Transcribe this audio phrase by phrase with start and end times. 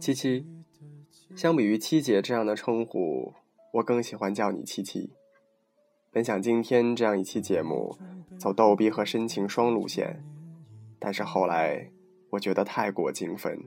[0.00, 0.46] 七七，
[1.36, 3.34] 相比于七姐这样的称呼，
[3.74, 5.10] 我更喜欢叫你七七。
[6.10, 7.96] 本想今天这样一期节目
[8.38, 10.24] 走逗逼和深情双路线，
[10.98, 11.90] 但是后来
[12.30, 13.58] 我觉得太过精分，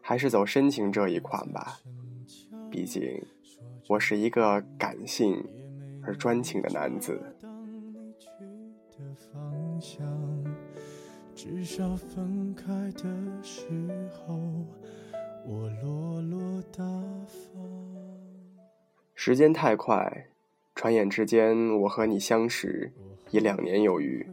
[0.00, 1.78] 还是走深情这一款吧。
[2.70, 3.22] 毕竟
[3.88, 5.44] 我是一个感性
[6.02, 7.20] 而专情的男子。
[11.42, 12.70] 至少分开
[13.02, 13.02] 的
[13.42, 13.66] 时
[14.12, 14.38] 候，
[15.46, 16.84] 我落落大
[17.24, 17.64] 方。
[19.14, 20.26] 时间太快，
[20.74, 22.92] 转眼之间，我和你相识
[23.30, 24.30] 已两年有余。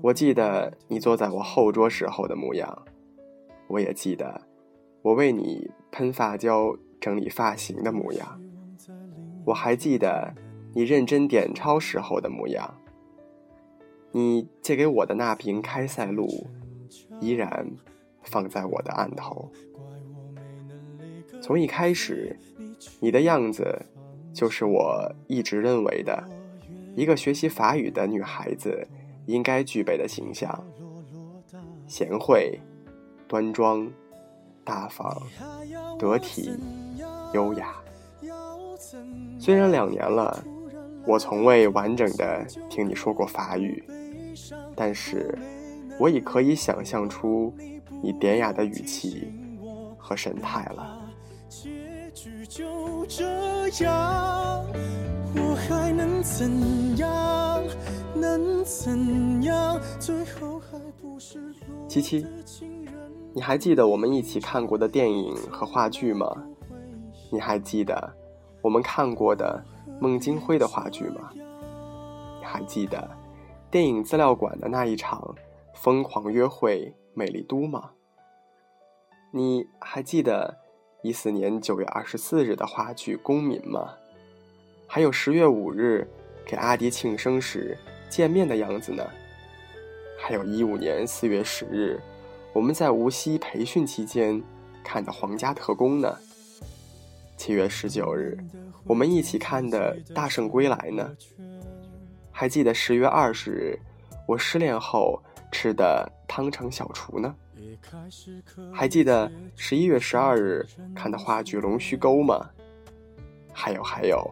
[0.00, 2.86] 我记得你坐在我后桌时候的模样，
[3.66, 4.40] 我也记得
[5.02, 8.40] 我为你喷发胶、整理发型的模样，
[9.44, 10.34] 我还记得
[10.72, 12.74] 你认真点钞时候的模样。
[14.12, 16.46] 你借给我的那瓶开塞露，
[17.20, 17.70] 依然
[18.22, 19.50] 放在我的案头。
[21.40, 22.36] 从一开始，
[22.98, 23.86] 你的样子
[24.32, 26.22] 就是我一直认为的
[26.96, 28.86] 一个学习法语的女孩子
[29.26, 30.64] 应该具备的形象：
[31.86, 32.60] 贤惠、
[33.28, 33.90] 端庄、
[34.64, 35.16] 大方、
[35.98, 36.50] 得体、
[37.32, 37.76] 优雅。
[39.38, 40.44] 虽然两年了，
[41.06, 43.82] 我从未完整的听你说过法语。
[44.76, 45.36] 但是，
[45.98, 47.52] 我已可以想象出
[48.02, 49.32] 你典雅的语气
[49.98, 51.00] 和神态了。
[61.88, 62.26] 七七，
[63.32, 66.26] 你还记得我们一起看过的电影和话剧吗？
[67.30, 68.12] 你还记得
[68.60, 69.62] 我们看过的
[70.00, 71.30] 孟京辉的话剧吗？
[71.34, 73.19] 你还记得？
[73.70, 75.36] 电影资料馆的那一场
[75.74, 77.92] 疯狂约会美丽都吗？
[79.30, 80.58] 你还记得
[81.02, 83.94] 一四年九月二十四日的话剧《公民》吗？
[84.88, 86.04] 还有十月五日
[86.44, 89.08] 给阿迪庆生时见面的样子呢？
[90.18, 92.00] 还有一五年四月十日
[92.52, 94.42] 我们在无锡培训期间
[94.82, 96.12] 看的《皇家特工》呢？
[97.36, 98.36] 七月十九日
[98.84, 101.16] 我们一起看的《大圣归来》呢？
[102.40, 103.78] 还记得十月二十日，
[104.26, 107.34] 我失恋后吃的汤城小厨呢？
[108.72, 112.48] 还记得十一月十二日看的话剧《龙须沟》吗？
[113.52, 114.26] 还有还有，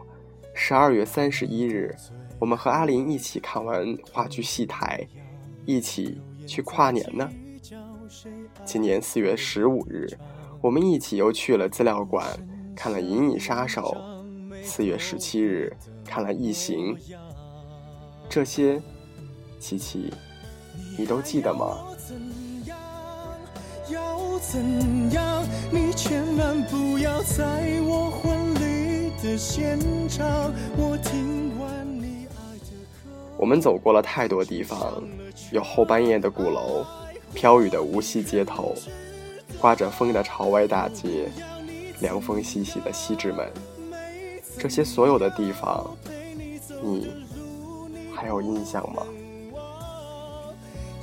[0.55, 1.95] 十二月三十一日，
[2.39, 5.07] 我们和阿林一起看完话剧《戏台》，
[5.67, 7.29] 一起去跨年呢。
[8.65, 10.09] 今年四月十五日，
[10.61, 12.25] 我们一起又去了资料馆
[12.75, 13.95] 看了《银翼杀手》，
[14.63, 15.71] 四月十七日
[16.03, 16.95] 看了《异形》。
[18.29, 18.79] 这些，
[19.59, 20.13] 琪琪，
[20.95, 21.79] 你都记得吗？
[33.35, 35.01] 我们走过了太多地方，
[35.51, 36.85] 有后半夜的鼓楼，
[37.33, 38.75] 飘雨的无锡街头，
[39.59, 41.31] 刮着风的朝外大街，
[41.99, 43.51] 凉风习习的西直门。
[44.59, 45.97] 这些所有的地方，
[46.83, 47.27] 你。
[48.19, 49.01] 还有印象吗？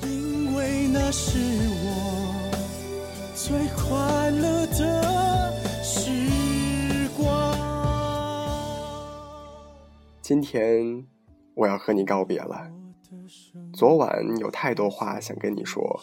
[0.02, 1.38] 因为那是
[1.72, 2.52] 我
[3.34, 6.10] 最快乐的时
[7.16, 7.56] 光。
[10.20, 11.06] 今天
[11.54, 12.70] 我要和你告别了。
[13.72, 15.98] 昨晚有太多话想跟你说，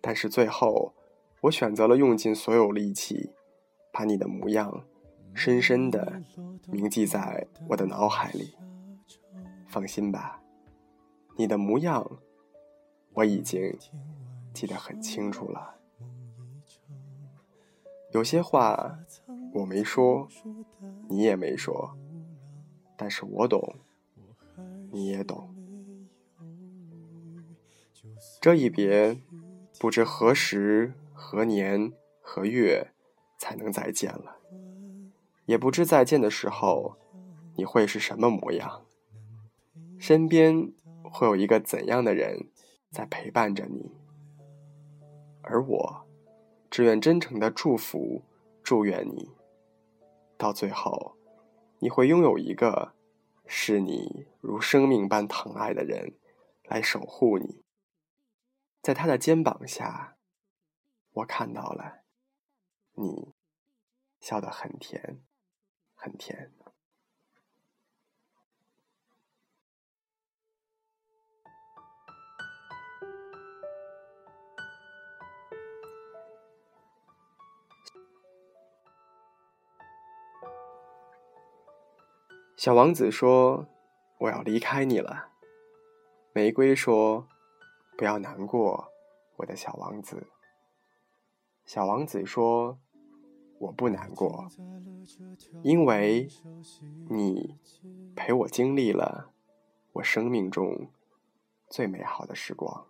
[0.00, 0.94] 但是最后
[1.40, 3.32] 我选择了用尽所有力气，
[3.92, 4.84] 把你的模样
[5.34, 6.22] 深深的
[6.68, 8.54] 铭记在我的脑海里。
[9.70, 10.42] 放心吧，
[11.36, 12.18] 你的模样
[13.14, 13.78] 我已经
[14.52, 15.76] 记得很清楚了。
[18.10, 18.98] 有些话
[19.54, 20.26] 我没说，
[21.08, 21.96] 你也没说，
[22.96, 23.76] 但是我懂，
[24.90, 25.54] 你也懂。
[28.40, 29.22] 这一别，
[29.78, 32.92] 不知何时何年何月
[33.38, 34.38] 才能再见了，
[35.46, 36.96] 也不知再见的时候
[37.54, 38.82] 你会是什么模样。
[40.00, 40.72] 身边
[41.04, 42.50] 会有一个怎样的人
[42.90, 43.92] 在陪伴着你？
[45.42, 46.06] 而我，
[46.70, 48.22] 只愿真诚的祝福、
[48.62, 49.30] 祝愿你，
[50.38, 51.18] 到最后，
[51.80, 52.94] 你会拥有一个
[53.46, 56.14] 视你如生命般疼爱的人
[56.64, 57.62] 来守护你。
[58.80, 60.16] 在他的肩膀下，
[61.12, 62.04] 我看到了
[62.94, 63.34] 你，
[64.18, 65.20] 笑得很甜，
[65.94, 66.54] 很甜。
[82.60, 83.66] 小王子说
[84.20, 85.30] ：“我要离开你了。”
[86.34, 87.26] 玫瑰说
[87.96, 88.92] ：“不要难过，
[89.36, 90.26] 我的小王子。”
[91.64, 92.78] 小王子说
[93.60, 94.46] ：“我不难过，
[95.62, 96.28] 因为
[97.08, 97.56] 你
[98.14, 99.30] 陪我经历了
[99.92, 100.90] 我生命中
[101.70, 102.86] 最美好的时光。”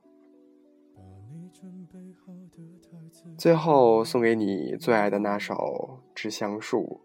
[3.38, 5.54] 最后送给你最爱的那首
[6.12, 7.02] 《致橡树》，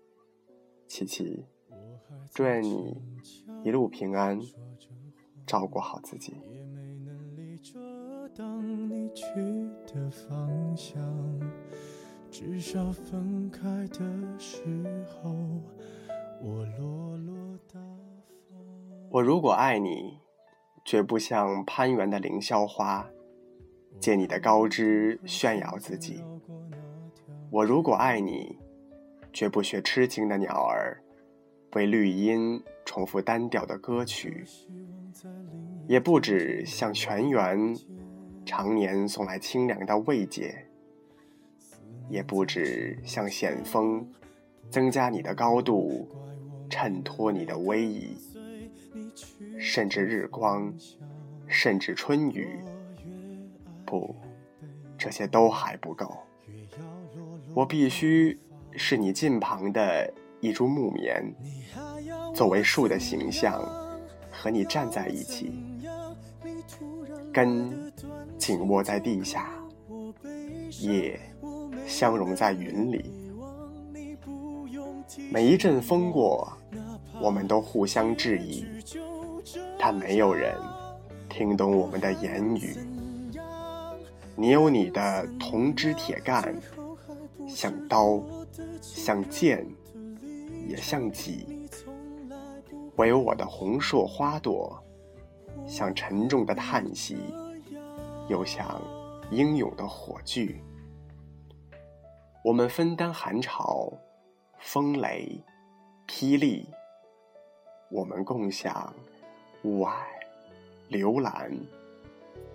[0.92, 1.46] 琪琪。
[2.34, 3.02] 祝愿你
[3.64, 4.40] 一路平安，
[5.46, 6.36] 照顾好自己。
[19.10, 20.20] 我如果爱你，
[20.84, 23.08] 绝不像攀援的凌霄花，
[23.98, 26.22] 借你的高枝炫耀自己。
[27.50, 28.60] 我如果爱你，
[29.32, 31.02] 绝不学痴情的鸟儿。
[31.76, 34.46] 为绿荫重复单调的歌曲，
[35.88, 37.76] 也不止向泉源
[38.46, 40.68] 常年送来清凉的慰藉，
[42.10, 44.10] 也不止向险峰
[44.70, 46.08] 增加你的高度，
[46.70, 48.16] 衬托你的威仪，
[49.60, 50.74] 甚至日光，
[51.46, 52.58] 甚至春雨，
[53.86, 54.16] 不，
[54.98, 56.20] 这些都还不够。
[57.54, 58.40] 我必须
[58.72, 60.14] 是你近旁的。
[60.46, 61.34] 一株木棉，
[62.32, 63.60] 作为树的形象，
[64.32, 65.52] 和你站在一起，
[67.34, 67.92] 根
[68.38, 69.50] 紧握在地下，
[70.82, 71.20] 叶
[71.88, 73.12] 相融在云里。
[75.32, 76.56] 每一阵风过，
[77.20, 78.68] 我们都互相质疑，
[79.80, 80.56] 但没有人
[81.28, 82.78] 听懂我们的言语。
[84.36, 86.56] 你有你的铜枝铁干，
[87.48, 88.22] 像刀，
[88.80, 89.66] 像剑。
[90.68, 91.68] 也像戟，
[92.96, 94.82] 唯有我的红硕花朵，
[95.68, 97.18] 像沉重的叹息，
[98.28, 98.82] 又像
[99.32, 100.62] 英勇的火炬。
[102.44, 103.92] 我们分担寒潮、
[104.60, 105.42] 风雷、
[106.08, 106.68] 霹雳，
[107.90, 108.94] 我们共享
[109.64, 109.94] 雾霭、
[110.90, 111.52] 流岚、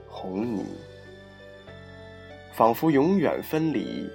[0.09, 0.65] 红泥，
[2.53, 4.09] 仿佛永远分离，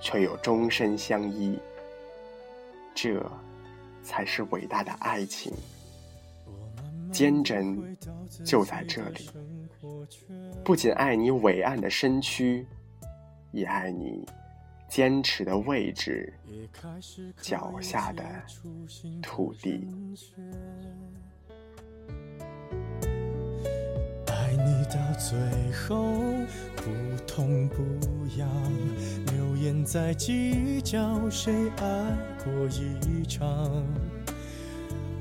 [0.00, 1.58] 却又终身相依。
[2.94, 3.30] 这
[4.02, 5.52] 才是伟大的爱情，
[7.12, 7.96] 坚贞
[8.44, 9.30] 就在这里。
[10.64, 12.66] 不仅爱你伟岸的身躯，
[13.52, 14.24] 也爱你
[14.88, 16.32] 坚持的位置，
[17.40, 18.22] 脚下的
[19.22, 19.86] 土地。
[24.64, 25.38] 你到最
[25.72, 26.14] 后
[26.76, 26.82] 不
[27.26, 27.82] 痛不
[28.36, 28.48] 痒，
[29.32, 31.84] 流言在计较谁爱
[32.44, 33.82] 过一场。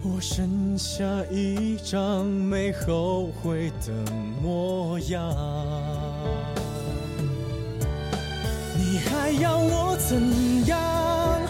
[0.02, 3.92] 我剩下一张没后悔的
[4.42, 5.36] 模样。
[8.78, 11.42] 你还要我怎样？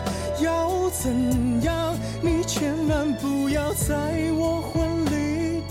[0.42, 1.96] 要怎样？
[2.22, 5.09] 你千万不要在我婚礼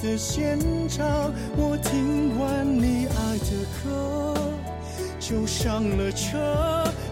[0.02, 1.32] 的现场。
[1.56, 3.50] 我听完你爱的
[3.82, 4.34] 歌，
[5.18, 6.38] 就上了车。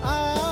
[0.03, 0.46] 爱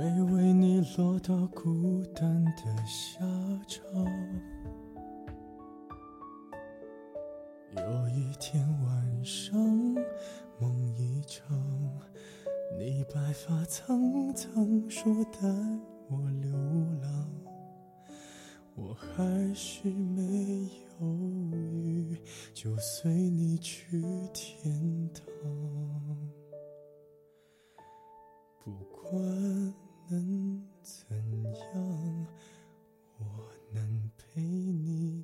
[0.00, 3.20] 没为你落到孤单的下
[3.68, 3.86] 场。
[7.76, 9.54] 有一天晚上，
[10.58, 11.54] 梦一场，
[12.78, 15.40] 你白发苍苍，说带
[16.08, 16.50] 我流
[17.02, 17.30] 浪。
[18.76, 20.66] 我还是没
[20.98, 21.06] 犹
[21.52, 22.16] 豫，
[22.54, 24.00] 就随你去
[24.32, 25.26] 天堂。
[28.64, 29.74] 不管
[30.10, 31.16] 能怎
[31.72, 32.26] 样？
[33.18, 35.19] 我能陪你